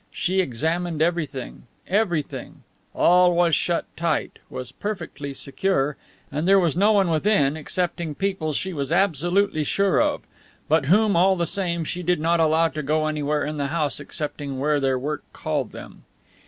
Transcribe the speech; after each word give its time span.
She 0.09 0.41
examined 0.41 0.99
everything 0.99 1.67
everything. 1.85 2.63
All 2.95 3.35
was 3.35 3.53
shut 3.55 3.85
tight, 3.95 4.39
was 4.49 4.71
perfectly 4.71 5.31
secure, 5.31 5.95
and 6.31 6.47
there 6.47 6.57
was 6.57 6.75
no 6.75 6.91
one 6.91 7.11
within 7.11 7.55
excepting 7.55 8.15
people 8.15 8.53
she 8.53 8.73
was 8.73 8.91
absolutely 8.91 9.63
sure 9.63 10.01
of 10.01 10.21
but 10.67 10.85
whom, 10.87 11.15
all 11.15 11.35
the 11.35 11.45
same, 11.45 11.83
she 11.83 12.01
did 12.01 12.19
not 12.19 12.39
allow 12.39 12.69
to 12.69 12.81
go 12.81 13.05
anywhere 13.05 13.45
in 13.45 13.57
the 13.57 13.67
house 13.67 13.99
excepting 13.99 14.57
where 14.57 14.79
their 14.79 14.97
work 14.97 15.21
called 15.33 15.71
them. 15.71 16.03